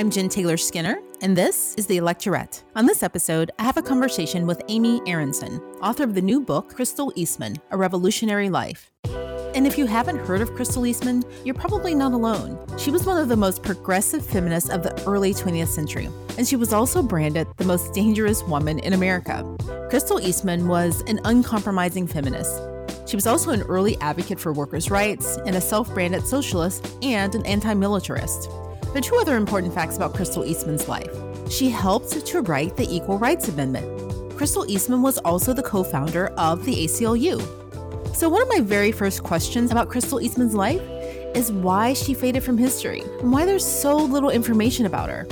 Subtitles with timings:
[0.00, 2.62] I'm Jen Taylor Skinner, and this is The Electorette.
[2.74, 6.74] On this episode, I have a conversation with Amy Aronson, author of the new book,
[6.74, 8.90] Crystal Eastman A Revolutionary Life.
[9.54, 12.58] And if you haven't heard of Crystal Eastman, you're probably not alone.
[12.78, 16.08] She was one of the most progressive feminists of the early 20th century,
[16.38, 19.44] and she was also branded the most dangerous woman in America.
[19.90, 22.58] Crystal Eastman was an uncompromising feminist.
[23.06, 27.34] She was also an early advocate for workers' rights and a self branded socialist and
[27.34, 28.48] an anti militarist.
[28.94, 31.10] Are two other important facts about Crystal Eastman's life.
[31.48, 34.36] She helped to write the Equal Rights Amendment.
[34.36, 37.60] Crystal Eastman was also the co founder of the ACLU,
[38.12, 40.82] so, one of my very first questions about Crystal Eastman's life
[41.34, 45.26] is why she faded from history and why there's so little information about her.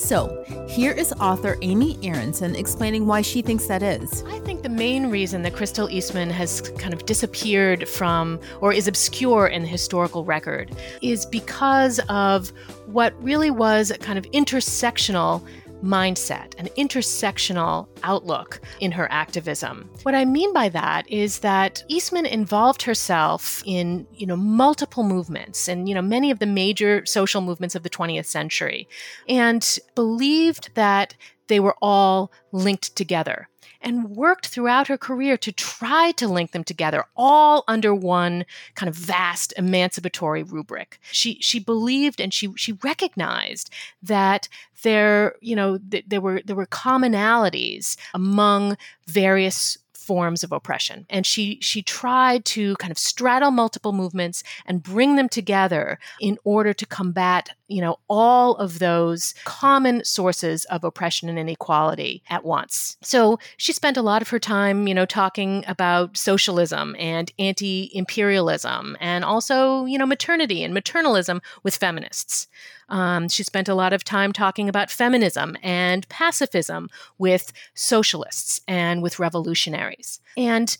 [0.00, 4.24] So, here is author Amy Aronson explaining why she thinks that is.
[4.26, 8.88] I think the main reason that Crystal Eastman has kind of disappeared from or is
[8.88, 12.50] obscure in the historical record is because of
[12.86, 15.46] what really was kind of intersectional
[15.82, 19.90] mindset, an intersectional outlook in her activism.
[20.02, 25.68] What I mean by that is that Eastman involved herself in, you know, multiple movements
[25.68, 28.88] and, you know, many of the major social movements of the 20th century
[29.28, 31.14] and believed that
[31.48, 33.49] they were all linked together
[33.80, 38.88] and worked throughout her career to try to link them together all under one kind
[38.88, 40.98] of vast emancipatory rubric.
[41.10, 43.70] She she believed and she she recognized
[44.02, 44.48] that
[44.82, 51.06] there you know th- there were there were commonalities among various forms of oppression.
[51.10, 56.38] And she she tried to kind of straddle multiple movements and bring them together in
[56.44, 62.44] order to combat, you know, all of those common sources of oppression and inequality at
[62.44, 62.96] once.
[63.02, 68.96] So she spent a lot of her time, you know, talking about socialism and anti-imperialism
[69.00, 72.48] and also, you know, maternity and maternalism with feminists.
[72.90, 76.88] Um, she spent a lot of time talking about feminism and pacifism
[77.18, 79.99] with socialists and with revolutionaries.
[80.36, 80.76] And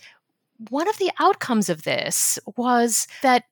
[0.68, 3.44] one of the outcomes of this was that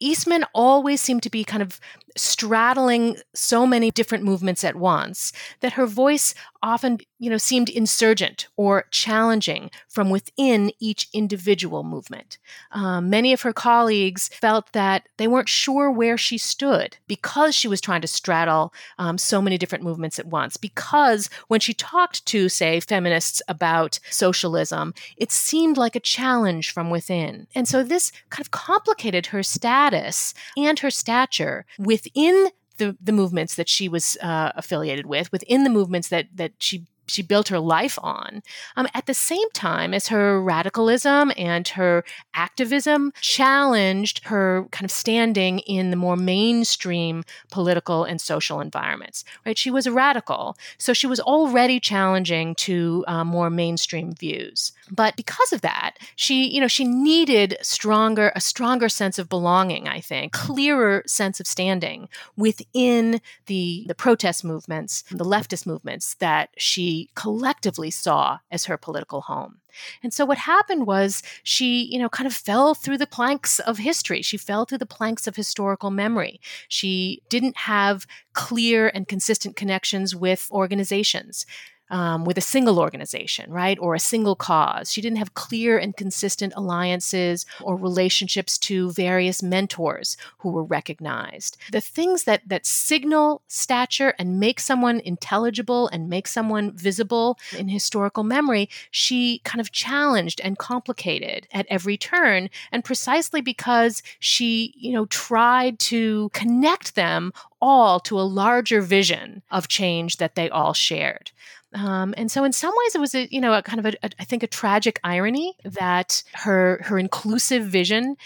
[0.00, 1.78] Eastman always seemed to be kind of
[2.16, 8.48] straddling so many different movements at once that her voice often you know seemed insurgent
[8.56, 12.38] or challenging from within each individual movement.
[12.72, 17.68] Um, many of her colleagues felt that they weren't sure where she stood because she
[17.68, 20.56] was trying to straddle um, so many different movements at once.
[20.56, 26.90] Because when she talked to say feminists about socialism it seemed like a challenge from
[26.90, 27.46] within.
[27.54, 31.66] And so this kind of complicated her status and her stature
[32.04, 36.52] within the, the movements that she was uh, affiliated with, within the movements that that
[36.58, 38.42] she she built her life on.
[38.76, 42.04] Um, at the same time as her radicalism and her
[42.34, 49.24] activism challenged her kind of standing in the more mainstream political and social environments.
[49.44, 54.72] Right, she was a radical, so she was already challenging to uh, more mainstream views.
[54.90, 59.88] But because of that, she you know she needed stronger a stronger sense of belonging.
[59.88, 66.50] I think clearer sense of standing within the the protest movements, the leftist movements that
[66.56, 69.60] she collectively saw as her political home.
[70.02, 73.78] And so what happened was she, you know, kind of fell through the planks of
[73.78, 74.22] history.
[74.22, 76.40] She fell through the planks of historical memory.
[76.68, 81.46] She didn't have clear and consistent connections with organizations
[81.90, 84.92] um, with a single organization, right, or a single cause.
[84.92, 91.56] She didn't have clear and consistent alliances or relationships to various mentors who were recognized.
[91.72, 97.68] The things that that signal stature and make someone intelligible and make someone visible in
[97.68, 104.74] historical memory, she kind of challenged and complicated at every turn, and precisely because she,
[104.76, 110.48] you know, tried to connect them all to a larger vision of change that they
[110.48, 111.30] all shared.
[111.74, 114.06] Um, and so, in some ways, it was a you know a kind of a,
[114.06, 118.16] a, I think a tragic irony that her her inclusive vision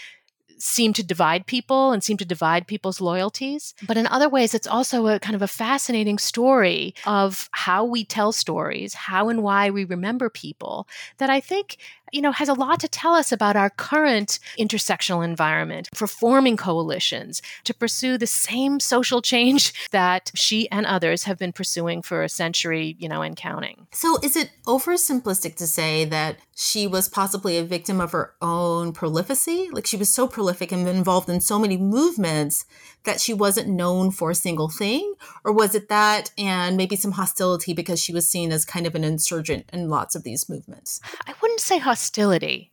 [0.57, 3.73] seemed to divide people and seemed to divide people's loyalties.
[3.85, 8.05] But in other ways, it's also a kind of a fascinating story of how we
[8.05, 10.87] tell stories, how and why we remember people
[11.17, 11.77] that I think
[12.15, 16.55] you know, has a lot to tell us about our current intersectional environment for forming
[16.55, 22.23] coalitions to pursue the same social change that she and others have been pursuing for
[22.23, 23.87] a century, you know, and counting.
[23.91, 28.93] So is it oversimplistic to say that she was possibly a victim of her own
[28.93, 29.69] prolificy?
[29.73, 32.65] Like she was so prolific and involved in so many movements
[33.05, 35.15] that she wasn't known for a single thing?
[35.43, 38.95] Or was it that and maybe some hostility because she was seen as kind of
[38.95, 40.99] an insurgent in lots of these movements?
[41.27, 42.04] I wouldn't say hostility,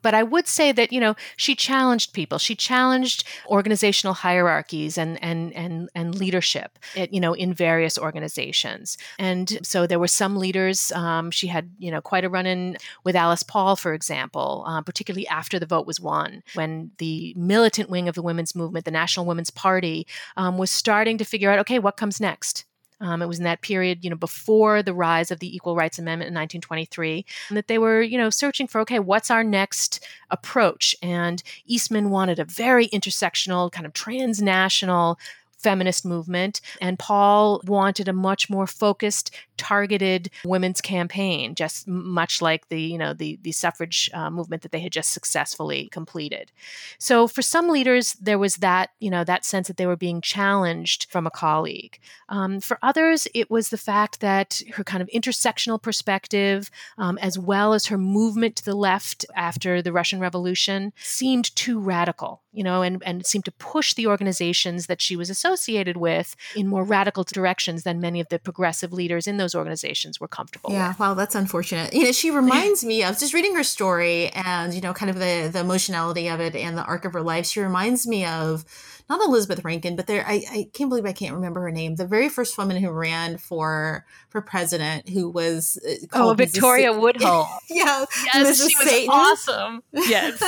[0.03, 2.39] but I would say that, you know, she challenged people.
[2.39, 8.99] She challenged organizational hierarchies and and and and leadership, you know, in various organizations.
[9.19, 10.93] And so there were some leaders.
[10.93, 14.83] Um, she had, you know, quite a run in with Alice Paul, for example, uh,
[14.83, 18.91] particularly after the vote was won, when the militant wing of the women's movement, the
[18.91, 20.07] National Women's Party,
[20.37, 22.65] um, was starting to figure out, okay, what comes next?
[23.03, 25.99] Um, it was in that period, you know, before the rise of the Equal Rights
[25.99, 30.07] Amendment in 1923, and that they were, you know, searching for, okay, what's our next
[30.31, 30.95] approach?
[31.03, 35.19] And Eastman wanted a very intersectional, kind of transnational
[35.63, 36.61] feminist movement.
[36.81, 42.99] And Paul wanted a much more focused, targeted women's campaign, just much like the you
[42.99, 46.53] know the the suffrage uh, movement that they had just successfully completed.
[46.99, 50.21] So for some leaders, there was that you know that sense that they were being
[50.21, 51.99] challenged from a colleague.
[52.29, 57.39] Um, for others, it was the fact that her kind of intersectional perspective, um, as
[57.39, 62.42] well as her movement to the left after the Russian Revolution, seemed too radical.
[62.53, 66.67] You know, and and seemed to push the organizations that she was associated with in
[66.67, 70.77] more radical directions than many of the progressive leaders in those organizations were comfortable with.
[70.77, 70.99] yeah with.
[70.99, 74.81] wow that's unfortunate you know she reminds me of just reading her story and you
[74.81, 77.61] know kind of the the emotionality of it and the arc of her life she
[77.61, 78.65] reminds me of
[79.09, 81.97] not Elizabeth Rankin, but there I, I can't believe I can't remember her name.
[81.97, 87.49] The very first woman who ran for for president, who was uh, oh Victoria Woodhull.
[87.71, 88.69] yeah, yes, Mrs.
[88.69, 89.11] she was Satan.
[89.11, 89.83] awesome.
[89.93, 90.43] Yes,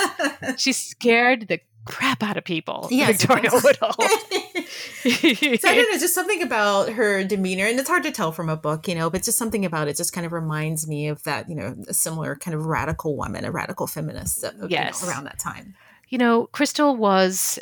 [0.57, 2.87] she scared the crap out of people.
[2.91, 3.93] Yes, Victoria Woodhull.
[3.93, 8.49] so I don't know, just something about her demeanor, and it's hard to tell from
[8.49, 11.23] a book, you know, but just something about it just kind of reminds me of
[11.23, 15.01] that, you know, a similar kind of radical woman, a radical feminist yes.
[15.01, 15.75] You know, around that time.
[16.09, 17.59] You know, Crystal was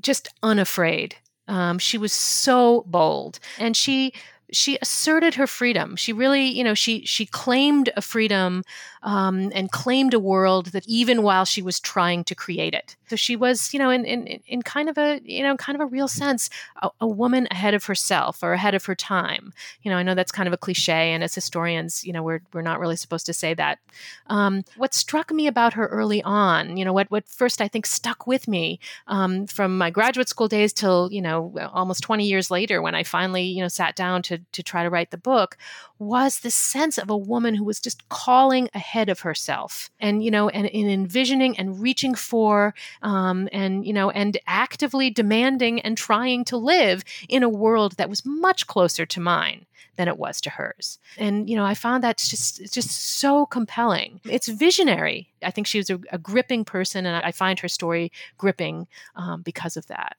[0.00, 1.16] just unafraid.
[1.48, 4.12] Um, she was so bold, and she
[4.52, 5.96] she asserted her freedom.
[5.96, 8.62] She really, you know, she she claimed a freedom
[9.02, 12.96] um, and claimed a world that even while she was trying to create it.
[13.08, 15.80] So she was, you know, in in, in kind of a you know kind of
[15.80, 16.50] a real sense,
[16.82, 19.52] a, a woman ahead of herself or ahead of her time.
[19.82, 22.42] You know, I know that's kind of a cliche, and as historians, you know, we're
[22.52, 23.78] we're not really supposed to say that.
[24.26, 27.86] Um, what struck me about her early on, you know, what what first I think
[27.86, 32.50] stuck with me um, from my graduate school days till you know almost 20 years
[32.50, 35.56] later when I finally you know sat down to to try to write the book
[35.98, 40.30] was the sense of a woman who was just calling ahead of herself and you
[40.30, 45.96] know and, in envisioning and reaching for um, and you know and actively demanding and
[45.96, 49.66] trying to live in a world that was much closer to mine
[49.96, 50.98] than it was to hers.
[51.18, 54.20] And you know, I found that just just so compelling.
[54.24, 55.30] It's visionary.
[55.42, 59.42] I think she was a, a gripping person, and I find her story gripping um,
[59.42, 60.16] because of that.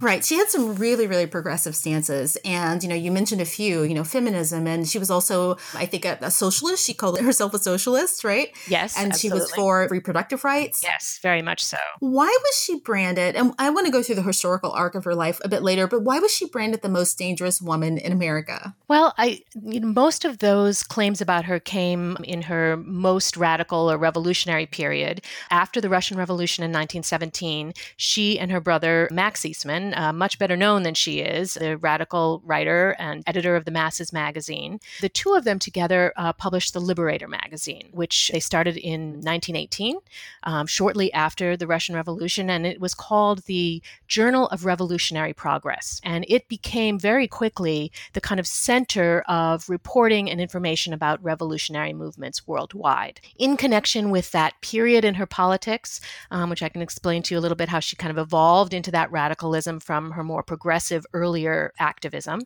[0.00, 0.24] Right.
[0.24, 2.36] She had some really, really progressive stances.
[2.44, 4.66] And, you know, you mentioned a few, you know, feminism.
[4.66, 6.86] And she was also, I think, a, a socialist.
[6.86, 8.48] She called herself a socialist, right?
[8.66, 8.96] Yes.
[8.96, 9.38] And absolutely.
[9.38, 10.82] she was for reproductive rights.
[10.82, 11.76] Yes, very much so.
[11.98, 13.36] Why was she branded?
[13.36, 15.86] And I want to go through the historical arc of her life a bit later,
[15.86, 18.74] but why was she branded the most dangerous woman in America?
[18.88, 23.90] Well, I, you know, most of those claims about her came in her most radical
[23.90, 25.22] or revolutionary period.
[25.50, 30.56] After the Russian Revolution in 1917, she and her brother, Max Eastman, uh, much better
[30.56, 34.80] known than she is, a radical writer and editor of the Masses magazine.
[35.00, 39.98] The two of them together uh, published the Liberator magazine, which they started in 1918,
[40.44, 46.00] um, shortly after the Russian Revolution, and it was called the Journal of Revolutionary Progress.
[46.04, 51.92] And it became very quickly the kind of center of reporting and information about revolutionary
[51.92, 53.20] movements worldwide.
[53.38, 56.00] In connection with that period in her politics,
[56.30, 58.74] um, which I can explain to you a little bit how she kind of evolved
[58.74, 62.42] into that radicalism from her more progressive earlier activism.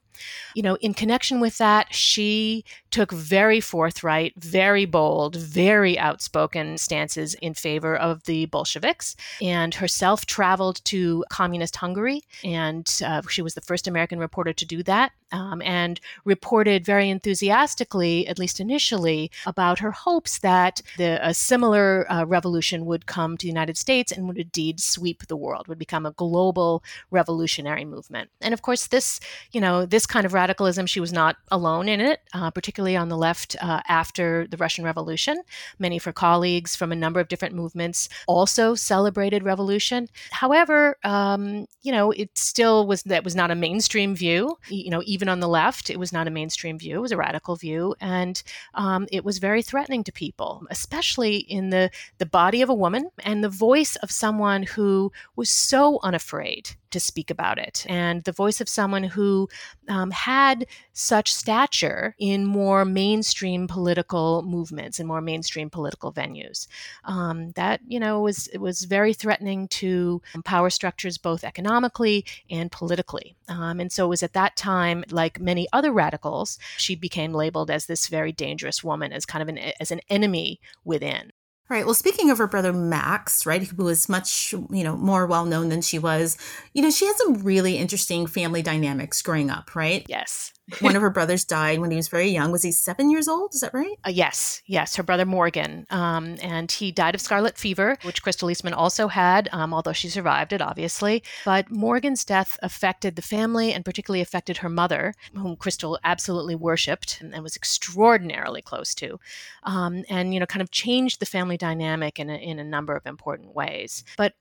[0.55, 7.35] You know, in connection with that, she took very forthright, very bold, very outspoken stances
[7.35, 12.23] in favor of the Bolsheviks and herself traveled to communist Hungary.
[12.43, 17.11] And uh, she was the first American reporter to do that um, and reported very
[17.11, 23.37] enthusiastically, at least initially, about her hopes that the, a similar uh, revolution would come
[23.37, 26.83] to the United States and would indeed sweep the world, would become a global
[27.25, 28.29] revolutionary movement.
[28.43, 29.19] And of course, this,
[29.53, 33.09] you know, this kind of radicalism, she was not alone in it, uh, particularly on
[33.09, 35.41] the left uh, after the Russian Revolution.
[35.79, 40.09] Many of her colleagues from a number of different movements also celebrated revolution.
[40.33, 44.59] However, um, you know, it still was that was not a mainstream view.
[44.69, 47.17] You know, even on the left, it was not a mainstream view; it was a
[47.17, 48.43] radical view, and
[48.75, 53.11] um, it was very threatening to people, especially in the the body of a woman
[53.25, 58.33] and the voice of someone who was so unafraid to speak about it, and the
[58.33, 59.49] voice of someone who
[59.89, 66.67] um, had such stature in more mainstream political movements and more mainstream political venues.
[67.05, 73.37] Um, that you know was was very threatening to power structures both economically and politically.
[73.49, 77.71] Um, and so it was at that time, like many other radicals, she became labeled
[77.71, 81.33] as this very dangerous woman, as kind of an as an enemy within.
[81.71, 81.87] Right.
[81.87, 85.71] Well, speaking of her brother Max, right, who was much, you know, more well known
[85.71, 86.37] than she was,
[86.75, 90.05] you know, she had some really interesting family dynamics growing up, right?
[90.07, 90.53] Yes.
[90.81, 92.53] One of her brothers died when he was very young.
[92.53, 93.55] Was he seven years old?
[93.55, 93.97] Is that right?
[94.07, 94.97] Uh, yes, yes.
[94.97, 99.49] Her brother Morgan, um, and he died of scarlet fever, which Crystal Eastman also had,
[99.53, 101.23] um, although she survived it, obviously.
[101.45, 107.21] But Morgan's death affected the family, and particularly affected her mother, whom Crystal absolutely worshipped
[107.21, 109.19] and, and was extraordinarily close to,
[109.65, 112.97] um, and you know, kind of changed the family dynamic in a, in a number
[112.97, 114.05] of important ways.
[114.17, 114.35] But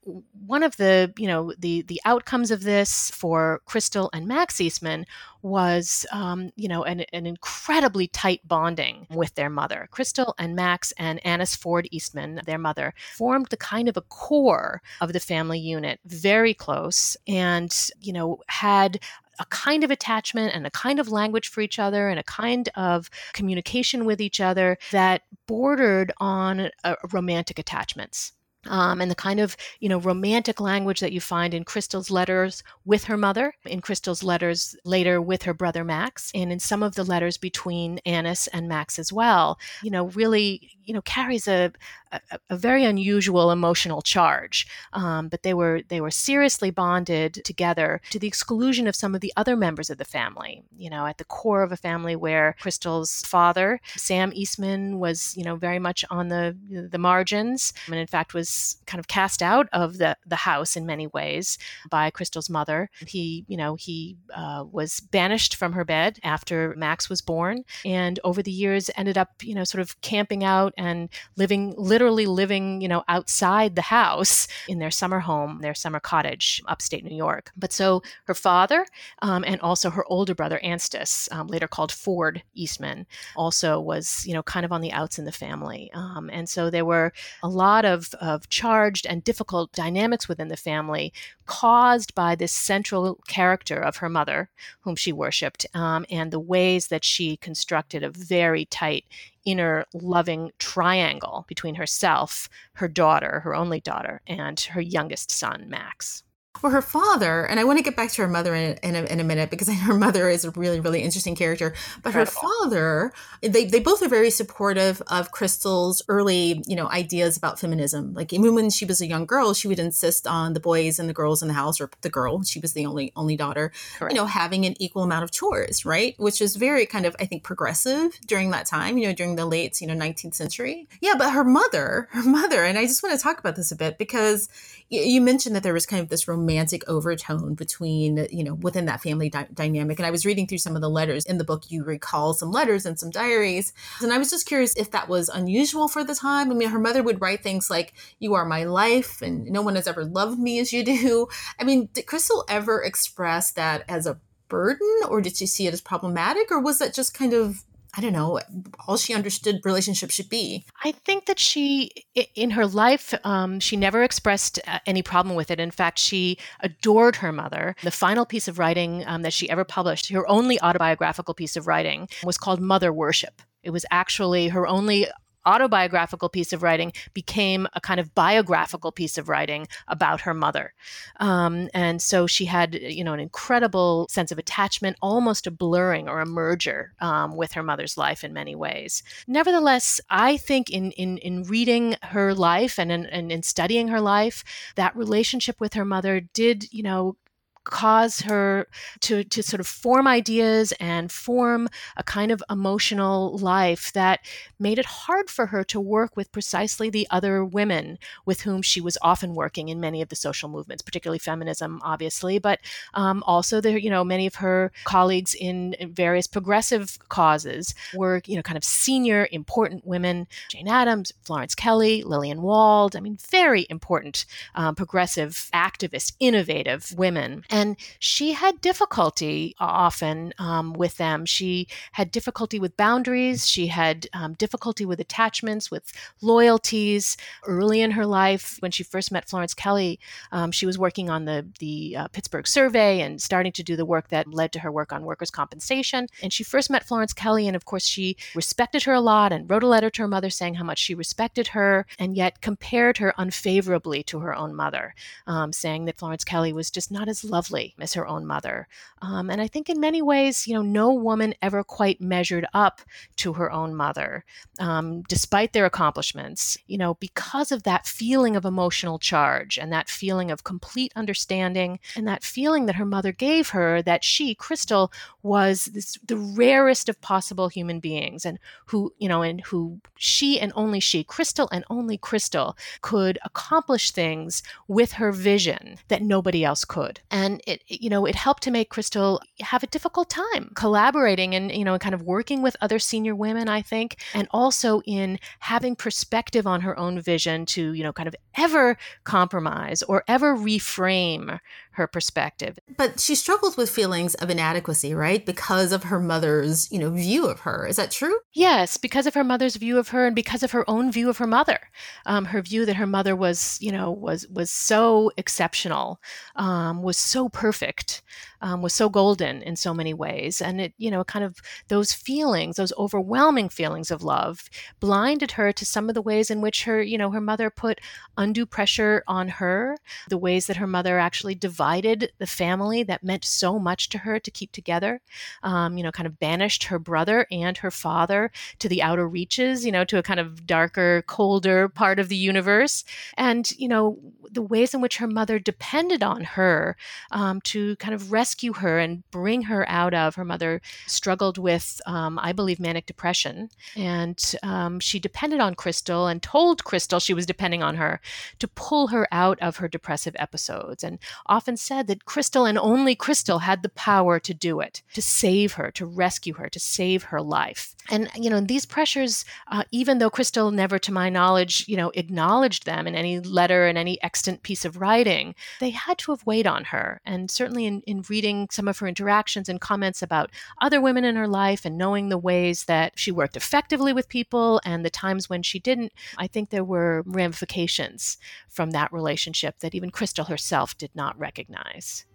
[0.46, 5.06] one of the you know the the outcomes of this for Crystal and Max Eastman
[5.44, 9.88] was, um, you know, an, an, incredibly tight bonding with their mother.
[9.91, 14.82] Crystal and Max and Annis Ford Eastman, their mother, formed the kind of a core
[15.01, 19.00] of the family unit, very close, and, you know, had
[19.39, 22.70] a kind of attachment and a kind of language for each other and a kind
[22.75, 28.34] of communication with each other that bordered on uh, romantic attachments
[28.67, 32.63] um, and the kind of you know romantic language that you find in Crystal's letters
[32.86, 36.96] with her mother, in Crystal's letters later with her brother Max, and in some of
[36.96, 41.72] the letters between Annis and Max as well, you know, really you know carries a
[42.13, 44.68] a, a very unusual emotional charge.
[44.94, 49.22] Um, but they were they were seriously bonded together to the exclusion of some of
[49.22, 50.63] the other members of the family.
[50.78, 55.44] You know, at the core of a family where Crystal's father, Sam Eastman, was you
[55.44, 59.68] know very much on the the margins, and in fact was kind of cast out
[59.74, 61.58] of the the house in many ways
[61.90, 62.90] by Crystal's mother.
[63.06, 68.20] He you know he uh, was banished from her bed after Max was born, and
[68.24, 72.82] over the years ended up you know sort of camping out and living literally living,
[72.82, 77.51] you know, outside the house in their summer home, their summer cottage, upstate New York.
[77.58, 78.86] But so her father
[79.22, 84.34] um, and also her older brother Anstis, um, later called Ford Eastman, also was, you
[84.34, 85.92] know, kind of on the outs in the family.
[85.94, 90.58] Um, and so there were a lot of, of charged and difficult dynamics within the
[90.58, 91.13] family
[91.46, 94.50] caused by this central character of her mother,
[94.82, 99.06] whom she worshipped, um, and the ways that she constructed a very tight
[99.46, 106.24] inner loving triangle between herself, her daughter, her only daughter, and her youngest son, Max.
[106.62, 109.04] Well, her father, and I want to get back to her mother in, in, a,
[109.04, 111.74] in a minute because her mother is a really, really interesting character.
[112.02, 112.32] But Incredible.
[112.42, 117.60] her father, they, they both are very supportive of Crystal's early, you know, ideas about
[117.60, 118.14] feminism.
[118.14, 121.10] Like even when she was a young girl, she would insist on the boys and
[121.10, 124.14] the girls in the house, or the girl, she was the only only daughter, Correct.
[124.14, 126.16] you know, having an equal amount of chores, right?
[126.18, 129.46] Which is very kind of, I think, progressive during that time, you know, during the
[129.46, 130.88] late, you know, 19th century.
[131.02, 133.76] Yeah, but her mother, her mother, and I just want to talk about this a
[133.76, 134.48] bit because
[134.90, 136.43] you mentioned that there was kind of this romantic
[136.88, 140.00] overtone between you know within that family di- dynamic.
[140.00, 141.26] And i was reading through some of the letters.
[141.26, 143.74] In the book you recall some letters and some diaries.
[144.02, 146.52] And i was just curious if that was unusual for the time.
[146.52, 149.76] I mean her mother would write things like you are my life and no one
[149.76, 151.28] has ever loved me as you do.
[151.60, 154.20] I mean did crystal ever express that as a
[154.50, 156.52] burden or did she see it as problematic?
[156.52, 157.64] Or was that just kind of
[157.96, 158.40] I don't know,
[158.88, 160.66] all she understood relationships should be.
[160.84, 161.92] I think that she,
[162.34, 165.60] in her life, um, she never expressed uh, any problem with it.
[165.60, 167.76] In fact, she adored her mother.
[167.84, 171.68] The final piece of writing um, that she ever published, her only autobiographical piece of
[171.68, 173.42] writing, was called Mother Worship.
[173.62, 175.08] It was actually her only
[175.46, 180.74] autobiographical piece of writing became a kind of biographical piece of writing about her mother.
[181.20, 186.08] Um, and so she had, you know, an incredible sense of attachment, almost a blurring
[186.08, 189.04] or a merger um, with her mother's life in many ways.
[189.28, 194.02] Nevertheless, I think in in, in reading her life and in, and in studying her
[194.02, 194.44] life,
[194.76, 197.18] that relationship with her mother did, you know,
[197.63, 198.67] cause her
[199.00, 201.67] to to sort of form ideas and form
[201.98, 204.20] a kind of emotional life that
[204.60, 208.82] made it hard for her to work with precisely the other women with whom she
[208.82, 212.60] was often working in many of the social movements, particularly feminism, obviously, but
[212.93, 218.36] um, also there, you know, many of her colleagues in various progressive causes were, you
[218.36, 222.96] know, kind of senior, important women: Jane Addams, Florence Kelley, Lillian Wald.
[222.96, 230.74] I mean, very important um, progressive, activist, innovative women And she had difficulty often um,
[230.74, 231.24] with them.
[231.28, 233.48] She had difficulty with boundaries.
[233.48, 237.16] She had um, difficulty with attachments, with loyalties.
[237.46, 240.00] Early in her life, when she first met Florence Kelley,
[240.32, 243.86] um, she was working on the, the uh, Pittsburgh survey and starting to do the
[243.86, 246.08] work that led to her work on workers' compensation.
[246.24, 249.48] And she first met Florence Kelley, and of course, she respected her a lot and
[249.48, 252.98] wrote a letter to her mother saying how much she respected her, and yet compared
[252.98, 254.96] her unfavorably to her own mother,
[255.28, 257.43] um, saying that Florence Kelley was just not as lovely
[257.80, 258.68] as her own mother.
[259.02, 262.82] Um, and I think in many ways, you know, no woman ever quite measured up
[263.18, 264.24] to her own mother,
[264.60, 269.90] um, despite their accomplishments, you know, because of that feeling of emotional charge and that
[269.90, 274.92] feeling of complete understanding and that feeling that her mother gave her that she, Crystal,
[275.22, 280.40] was this, the rarest of possible human beings and who, you know, and who she
[280.40, 286.44] and only she, Crystal and only Crystal, could accomplish things with her vision that nobody
[286.44, 287.00] else could.
[287.10, 291.52] And it, you know, it helped to make Crystal have a difficult time collaborating and,
[291.52, 295.75] you know, kind of working with other senior women, I think, and also in having
[295.75, 301.40] perspective on her own vision to, you know, kind of ever compromise or ever reframe
[301.74, 302.58] her perspective.
[302.77, 305.25] But she struggles with feelings of inadequacy, right?
[305.25, 307.68] Because of her mother's, you know, view of her.
[307.68, 308.20] Is that true?
[308.34, 311.18] Yes, because of her mother's view of her and because of her own view of
[311.18, 311.60] her mother.
[312.06, 316.00] Um, her view that her mother was, you know, was was so exceptional,
[316.36, 318.01] um, was so perfect,
[318.42, 321.38] um, was so golden in so many ways, and it, you know, kind of
[321.70, 324.50] those feelings, those overwhelming feelings of love,
[324.80, 327.80] blinded her to some of the ways in which her, you know, her mother put
[328.18, 329.77] undue pressure on her,
[330.10, 333.98] the ways that her mother actually divided divided the family that meant so much to
[334.00, 335.00] her to keep together.
[335.43, 339.65] Um, you know, kind of banished her brother and her father to the outer reaches,
[339.65, 342.84] you know, to a kind of darker, colder part of the universe.
[343.15, 343.98] And, you know,
[344.29, 346.75] the ways in which her mother depended on her
[347.12, 350.15] um, to kind of rescue her and bring her out of.
[350.15, 353.50] Her mother struggled with, um, I believe, manic depression.
[353.77, 358.01] And um, she depended on Crystal and told Crystal she was depending on her
[358.39, 360.84] to pull her out of her depressive episodes.
[360.84, 365.02] And often said that Crystal and only Crystal had the power to do it, to
[365.02, 367.73] save her, to rescue her, to save her life.
[367.90, 371.92] And, you know, these pressures, uh, even though Crystal never, to my knowledge, you know,
[371.96, 376.25] acknowledged them in any letter and any extant piece of writing, they had to have
[376.25, 377.02] weighed on her.
[377.06, 381.16] And certainly in, in reading some of her interactions and comments about other women in
[381.16, 385.30] her life and knowing the ways that she worked effectively with people and the times
[385.30, 388.17] when she didn't, I think there were ramifications
[388.48, 392.06] from that relationship that even Crystal herself did not recognize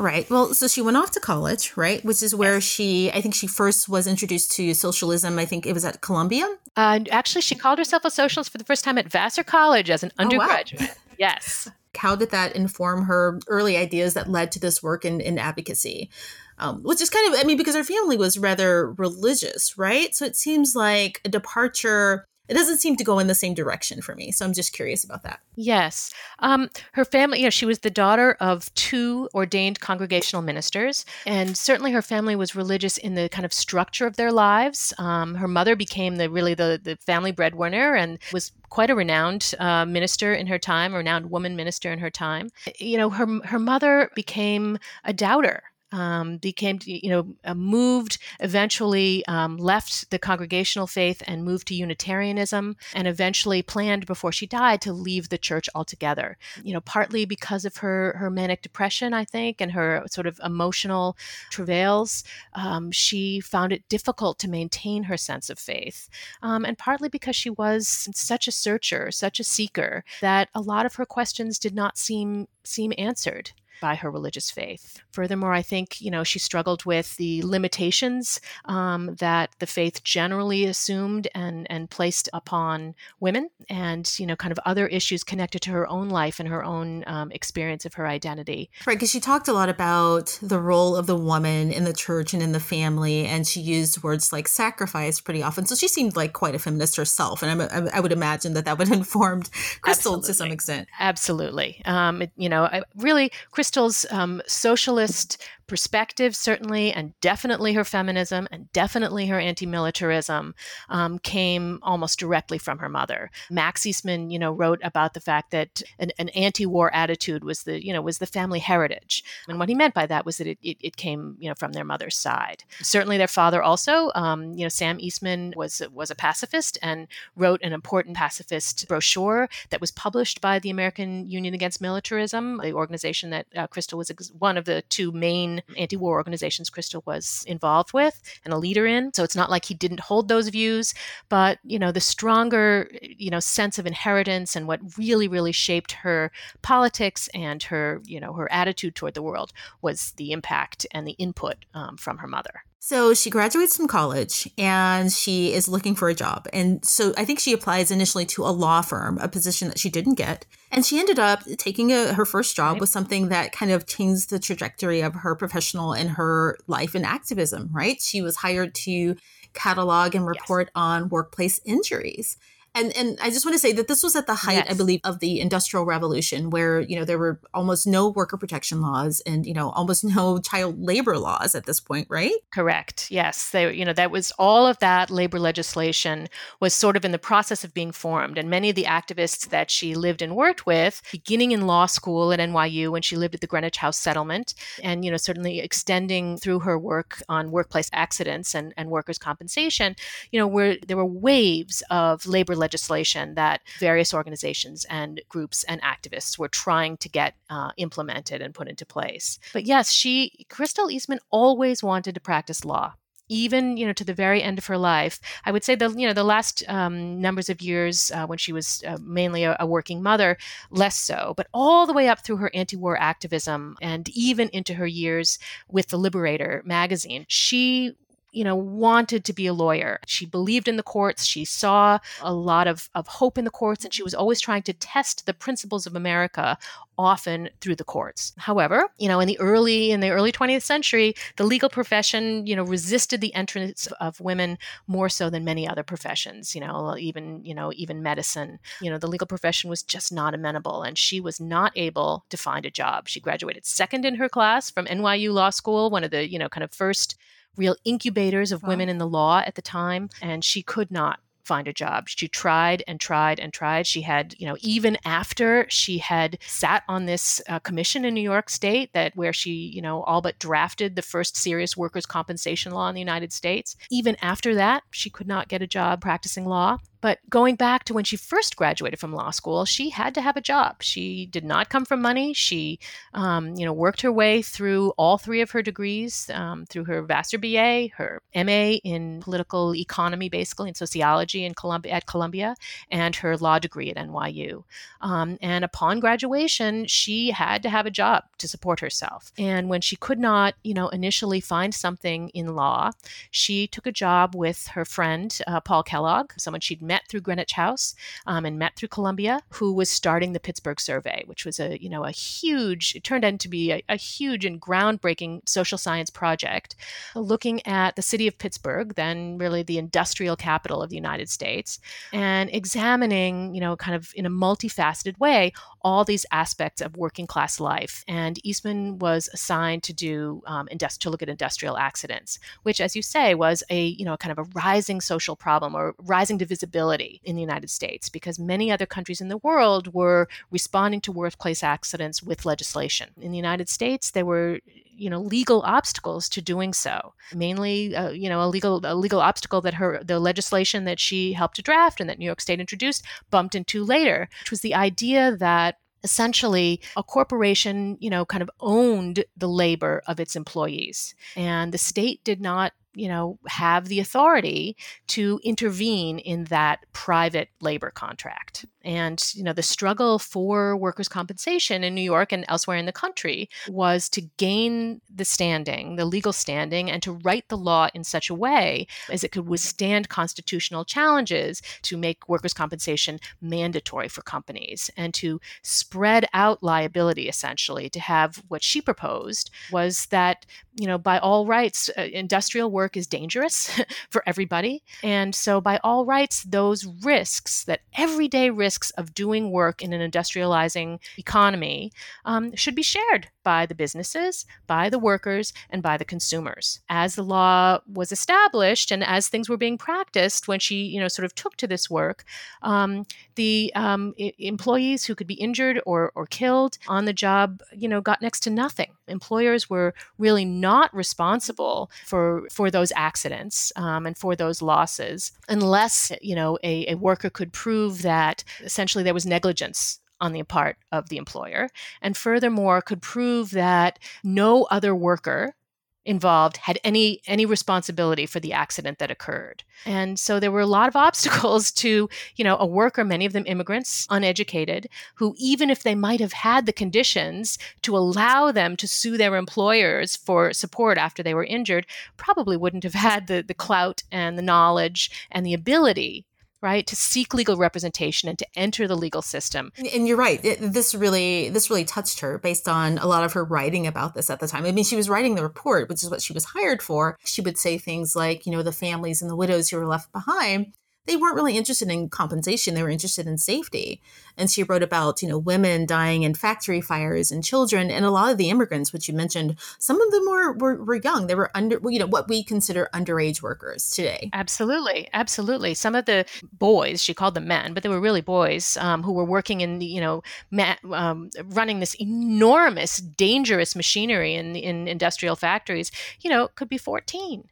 [0.00, 0.28] Right.
[0.30, 2.02] Well, so she went off to college, right?
[2.04, 2.62] Which is where yes.
[2.62, 5.38] she, I think she first was introduced to socialism.
[5.38, 6.48] I think it was at Columbia.
[6.74, 10.02] Uh, actually, she called herself a socialist for the first time at Vassar College as
[10.02, 10.82] an undergraduate.
[10.82, 11.14] Oh, wow.
[11.18, 15.38] yes how did that inform her early ideas that led to this work in, in
[15.38, 16.10] advocacy?
[16.58, 20.14] Um, which is kind of, I mean, because her family was rather religious, right?
[20.14, 24.02] So it seems like a departure it doesn't seem to go in the same direction
[24.02, 24.32] for me.
[24.32, 25.38] So I'm just curious about that.
[25.54, 26.12] Yes.
[26.40, 31.06] Um, her family, you know, she was the daughter of two ordained congregational ministers.
[31.24, 34.92] And certainly her family was religious in the kind of structure of their lives.
[34.98, 39.54] Um, her mother became the really the, the family breadwinner and was quite a renowned
[39.60, 42.50] uh, minister in her time, renowned woman minister in her time.
[42.78, 49.24] You know, her, her mother became a doubter um, became, you know, uh, moved, eventually
[49.26, 54.80] um, left the congregational faith and moved to Unitarianism, and eventually planned before she died
[54.82, 56.36] to leave the church altogether.
[56.62, 60.40] You know, partly because of her her manic depression, I think, and her sort of
[60.44, 61.16] emotional
[61.50, 62.24] travails,
[62.54, 66.08] um, she found it difficult to maintain her sense of faith,
[66.42, 70.86] um, and partly because she was such a searcher, such a seeker, that a lot
[70.86, 75.02] of her questions did not seem seem answered by her religious faith.
[75.12, 80.64] Furthermore, I think, you know, she struggled with the limitations um, that the faith generally
[80.64, 85.70] assumed and, and placed upon women and, you know, kind of other issues connected to
[85.70, 88.70] her own life and her own um, experience of her identity.
[88.86, 92.34] Right, because she talked a lot about the role of the woman in the church
[92.34, 95.66] and in the family, and she used words like sacrifice pretty often.
[95.66, 98.78] So she seemed like quite a feminist herself, and I'm, I would imagine that that
[98.78, 100.26] would have informed Crystal Absolutely.
[100.26, 100.88] to some extent.
[100.98, 101.82] Absolutely.
[101.84, 107.84] Um, it, you know, I, really, Crystal Crystal's um, socialist perspective, certainly, and definitely her
[107.84, 110.52] feminism and definitely her anti militarism
[110.88, 113.30] um, came almost directly from her mother.
[113.52, 117.62] Max Eastman, you know, wrote about the fact that an, an anti war attitude was
[117.62, 119.22] the, you know, was the family heritage.
[119.46, 121.70] And what he meant by that was that it, it, it came, you know, from
[121.70, 122.64] their mother's side.
[122.82, 127.06] Certainly their father also, um, you know, Sam Eastman was, was a pacifist and
[127.36, 132.72] wrote an important pacifist brochure that was published by the American Union Against Militarism, the
[132.72, 137.02] organization that uh, Crystal was ex- one of the two main anti war organizations Crystal
[137.06, 139.12] was involved with and a leader in.
[139.12, 140.94] So it's not like he didn't hold those views,
[141.28, 145.92] but, you know, the stronger, you know, sense of inheritance and what really, really shaped
[145.92, 146.30] her
[146.62, 151.12] politics and her, you know, her attitude toward the world was the impact and the
[151.12, 152.64] input um, from her mother.
[152.82, 156.48] So she graduates from college and she is looking for a job.
[156.50, 159.90] And so I think she applies initially to a law firm, a position that she
[159.90, 160.46] didn't get.
[160.72, 164.30] And she ended up taking a, her first job with something that kind of changed
[164.30, 168.00] the trajectory of her professional and her life in activism, right?
[168.00, 169.14] She was hired to
[169.52, 170.72] catalog and report yes.
[170.74, 172.38] on workplace injuries
[172.74, 174.70] and and I just want to say that this was at the height, yes.
[174.70, 178.80] I believe, of the Industrial Revolution, where you know there were almost no worker protection
[178.80, 182.32] laws and you know almost no child labor laws at this point, right?
[182.52, 183.10] Correct.
[183.10, 186.28] Yes, they you know that was all of that labor legislation
[186.60, 189.70] was sort of in the process of being formed, and many of the activists that
[189.70, 193.40] she lived and worked with, beginning in law school at NYU when she lived at
[193.40, 198.54] the Greenwich House settlement, and you know certainly extending through her work on workplace accidents
[198.54, 199.96] and and workers' compensation,
[200.30, 205.82] you know where there were waves of labor legislation that various organizations and groups and
[205.82, 209.38] activists were trying to get uh, implemented and put into place.
[209.52, 212.94] But yes, she, Crystal Eastman, always wanted to practice law
[213.30, 216.06] even you know to the very end of her life i would say the you
[216.06, 219.66] know the last um, numbers of years uh, when she was uh, mainly a, a,
[219.66, 220.36] working mother
[220.70, 224.86] less so but all the way up through her anti-war activism and even into her
[224.86, 227.94] years with the liberator magazine she
[228.32, 229.98] you know, wanted to be a lawyer.
[230.06, 231.24] She believed in the courts.
[231.24, 234.62] She saw a lot of, of hope in the courts, and she was always trying
[234.62, 236.58] to test the principles of America,
[237.00, 238.34] often through the courts.
[238.36, 242.54] However, you know, in the early in the early 20th century, the legal profession, you
[242.54, 246.54] know, resisted the entrance of women more so than many other professions.
[246.54, 248.58] You know, even you know, even medicine.
[248.82, 252.36] You know, the legal profession was just not amenable, and she was not able to
[252.36, 253.08] find a job.
[253.08, 256.48] She graduated second in her class from NYU Law School, one of the you know
[256.48, 257.16] kind of first
[257.56, 258.70] real incubators of wow.
[258.70, 262.08] women in the law at the time, and she could not find a job.
[262.08, 263.86] She tried and tried and tried.
[263.86, 268.20] She had, you know, even after she had sat on this uh, commission in New
[268.20, 272.72] York State that where she, you know, all but drafted the first serious workers' compensation
[272.72, 276.44] law in the United States, even after that, she could not get a job practicing
[276.44, 276.78] law.
[277.00, 280.36] But going back to when she first graduated from law school, she had to have
[280.36, 280.82] a job.
[280.82, 282.34] She did not come from money.
[282.34, 282.78] She,
[283.14, 287.02] um, you know, worked her way through all three of her degrees, um, through her
[287.02, 291.54] Vassar BA, her MA in political economy, basically in sociology in
[291.90, 292.56] at Columbia,
[292.90, 294.64] and her law degree at NYU.
[295.00, 299.32] Um, and upon graduation, she had to have a job to support herself.
[299.38, 302.90] And when she could not, you know, initially find something in law,
[303.30, 307.52] she took a job with her friend uh, Paul Kellogg, someone she'd met through Greenwich
[307.52, 307.94] House
[308.26, 311.88] um, and met through Columbia, who was starting the Pittsburgh Survey, which was a you
[311.88, 312.96] know a huge.
[312.96, 316.74] It turned out to be a, a huge and groundbreaking social science project,
[317.14, 321.78] looking at the city of Pittsburgh, then really the industrial capital of the United States,
[322.12, 327.26] and examining you know kind of in a multifaceted way all these aspects of working
[327.26, 328.04] class life.
[328.08, 332.96] And Eastman was assigned to do um, industri- to look at industrial accidents, which, as
[332.96, 336.79] you say, was a you know kind of a rising social problem or rising divisibility
[337.24, 341.62] in the United States because many other countries in the world were responding to workplace
[341.62, 343.10] accidents with legislation.
[343.20, 344.60] In the United States, there were
[345.00, 349.20] you know legal obstacles to doing so mainly uh, you know a legal a legal
[349.20, 352.60] obstacle that her the legislation that she helped to draft and that New York State
[352.60, 358.42] introduced bumped into later which was the idea that essentially a corporation you know kind
[358.42, 363.88] of owned the labor of its employees and the state did not you know, have
[363.88, 368.66] the authority to intervene in that private labor contract.
[368.82, 372.92] And, you know, the struggle for workers' compensation in New York and elsewhere in the
[372.92, 378.04] country was to gain the standing, the legal standing, and to write the law in
[378.04, 384.22] such a way as it could withstand constitutional challenges to make workers' compensation mandatory for
[384.22, 390.86] companies and to spread out liability essentially to have what she proposed was that, you
[390.86, 394.82] know, by all rights, uh, industrial work is dangerous for everybody.
[395.04, 400.00] And so, by all rights, those risks, that everyday risks, of doing work in an
[400.10, 401.92] industrializing economy
[402.24, 406.80] um, should be shared by the businesses, by the workers, and by the consumers.
[406.88, 411.08] As the law was established and as things were being practiced when she, you know,
[411.08, 412.24] sort of took to this work,
[412.62, 417.62] um, the um, I- employees who could be injured or, or killed on the job,
[417.72, 418.92] you know, got next to nothing.
[419.10, 426.12] Employers were really not responsible for for those accidents um, and for those losses unless,
[426.20, 430.76] you know, a, a worker could prove that essentially there was negligence on the part
[430.92, 431.68] of the employer,
[432.02, 435.54] and furthermore could prove that no other worker
[436.04, 439.62] involved had any any responsibility for the accident that occurred.
[439.84, 443.32] And so there were a lot of obstacles to you know a worker many of
[443.32, 448.76] them immigrants uneducated who even if they might have had the conditions to allow them
[448.76, 451.86] to sue their employers for support after they were injured
[452.16, 456.26] probably wouldn't have had the the clout and the knowledge and the ability
[456.62, 459.72] right to seek legal representation and to enter the legal system.
[459.76, 463.32] And you're right it, this really this really touched her based on a lot of
[463.32, 464.64] her writing about this at the time.
[464.64, 467.18] I mean she was writing the report which is what she was hired for.
[467.24, 470.12] She would say things like you know the families and the widows who were left
[470.12, 470.72] behind
[471.10, 474.00] they weren't really interested in compensation they were interested in safety.
[474.36, 478.12] And she wrote about you know women dying in factory fires and children and a
[478.12, 481.26] lot of the immigrants which you mentioned some of them were were, were young.
[481.26, 484.30] They were under you know what we consider underage workers today.
[484.32, 485.74] Absolutely absolutely.
[485.74, 489.12] Some of the boys she called them men but they were really boys um, who
[489.12, 494.86] were working in the you know ma- um, running this enormous dangerous machinery in in
[494.86, 497.48] industrial factories you know could be 14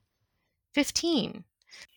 [0.74, 1.44] 15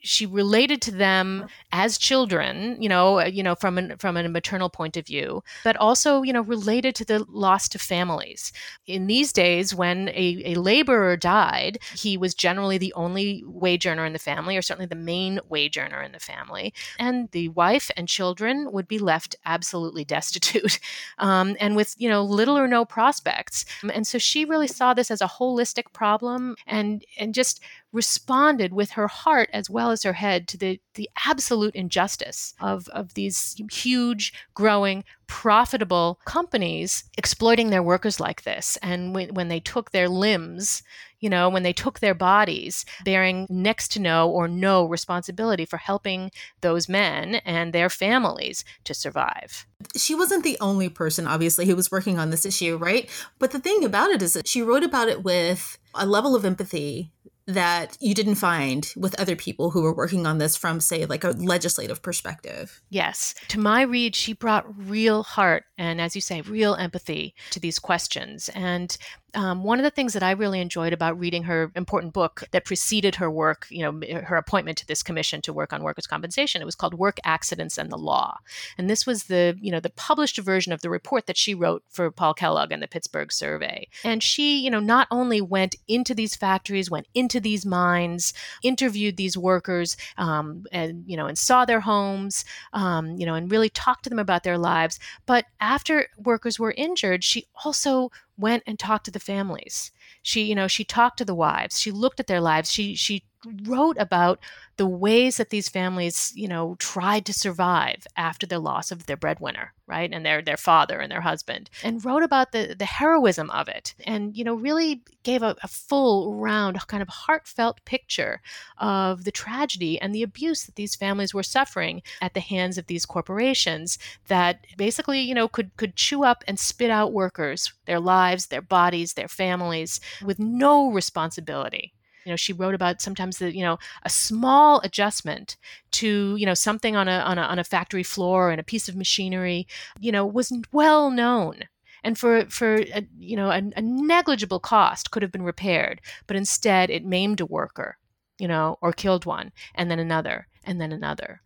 [0.01, 4.27] she related to them as children, you know, uh, you know, from an, from a
[4.27, 8.51] maternal point of view, but also, you know, related to the loss to families.
[8.87, 14.05] In these days, when a, a laborer died, he was generally the only wage earner
[14.05, 17.91] in the family, or certainly the main wage earner in the family, and the wife
[17.95, 20.79] and children would be left absolutely destitute,
[21.19, 23.65] um, and with you know little or no prospects.
[23.93, 27.61] And so she really saw this as a holistic problem, and and just
[27.93, 33.13] responded with her heart as well her head to the, the absolute injustice of, of
[33.13, 38.77] these huge, growing, profitable companies exploiting their workers like this.
[38.81, 40.83] And when, when they took their limbs,
[41.21, 45.77] you know, when they took their bodies, bearing next to no or no responsibility for
[45.77, 49.65] helping those men and their families to survive.
[49.95, 53.09] She wasn't the only person, obviously, who was working on this issue, right?
[53.39, 56.43] But the thing about it is that she wrote about it with a level of
[56.43, 57.11] empathy
[57.47, 61.23] that you didn't find with other people who were working on this from, say, like
[61.23, 62.81] a legislative perspective.
[62.89, 63.33] Yes.
[63.49, 67.79] To my read, she brought real heart and, as you say, real empathy to these
[67.79, 68.49] questions.
[68.53, 68.95] And
[69.33, 72.65] um, one of the things that I really enjoyed about reading her important book that
[72.65, 76.61] preceded her work, you know, her appointment to this commission to work on workers' compensation,
[76.61, 78.37] it was called Work Accidents and the Law.
[78.77, 81.83] And this was the, you know, the published version of the report that she wrote
[81.89, 83.87] for Paul Kellogg and the Pittsburgh Survey.
[84.03, 89.17] And she, you know, not only went into these factories, went into these mines, interviewed
[89.17, 93.69] these workers, um, and, you know, and saw their homes, um, you know, and really
[93.69, 94.99] talked to them about their lives.
[95.25, 99.91] But after workers were injured, she also went and talked to the families.
[100.21, 101.79] She, you know, she talked to the wives.
[101.79, 102.71] She looked at their lives.
[102.71, 103.23] She she
[103.63, 104.39] wrote about
[104.77, 109.17] the ways that these families, you know, tried to survive after the loss of their
[109.17, 110.11] breadwinner, right?
[110.11, 111.69] And their their father and their husband.
[111.83, 113.93] And wrote about the the heroism of it.
[114.05, 118.41] And, you know, really gave a, a full round kind of heartfelt picture
[118.77, 122.87] of the tragedy and the abuse that these families were suffering at the hands of
[122.87, 127.99] these corporations that basically, you know, could could chew up and spit out workers, their
[127.99, 131.93] lives, their bodies, their families with no responsibility
[132.25, 135.57] you know she wrote about sometimes the you know a small adjustment
[135.91, 138.87] to you know something on a on a, on a factory floor and a piece
[138.87, 139.67] of machinery
[139.99, 141.63] you know was well known
[142.03, 146.37] and for for a, you know a, a negligible cost could have been repaired but
[146.37, 147.97] instead it maimed a worker
[148.39, 151.41] you know or killed one and then another and then another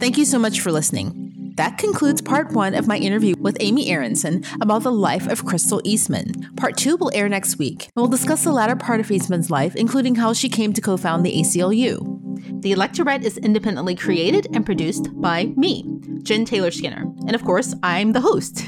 [0.00, 1.23] Thank you so much for listening.
[1.54, 5.80] That concludes part one of my interview with Amy Aronson about the life of Crystal
[5.84, 6.50] Eastman.
[6.56, 7.84] Part two will air next week.
[7.84, 10.96] and We'll discuss the latter part of Eastman's life, including how she came to co
[10.96, 12.60] found the ACLU.
[12.60, 15.84] The Electorette is independently created and produced by me,
[16.24, 17.04] Jen Taylor Skinner.
[17.26, 18.66] And of course, I'm the host.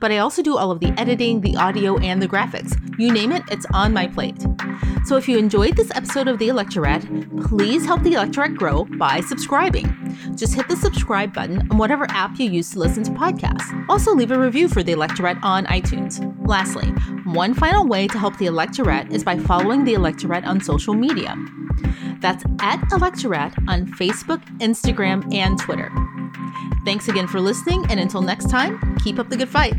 [0.00, 2.76] But I also do all of the editing, the audio, and the graphics.
[2.98, 4.44] You name it, it's on my plate.
[5.04, 9.20] So if you enjoyed this episode of The Electorette, please help The Electorette grow by
[9.20, 9.86] subscribing.
[10.34, 13.86] Just hit the subscribe button on whatever app you use to listen to podcasts.
[13.88, 16.20] Also, leave a review for The Electorette on iTunes.
[16.46, 16.88] Lastly,
[17.32, 21.36] one final way to help The Electorette is by following The Electorette on social media.
[22.20, 25.90] That's at Electorette on Facebook, Instagram, and Twitter.
[26.86, 29.74] Thanks again for listening, and until next time, keep up the good fight.